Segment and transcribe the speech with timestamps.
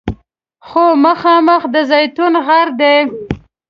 [0.67, 2.97] خو مخامخ د زیتون غر دی.